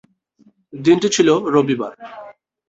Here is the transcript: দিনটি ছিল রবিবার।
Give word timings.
দিনটি 0.73 1.07
ছিল 1.09 1.29
রবিবার। 1.53 1.93